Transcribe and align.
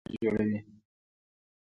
دوی 0.03 0.09
هوښیار 0.09 0.33
ښارونه 0.33 0.59
جوړوي. 0.65 0.79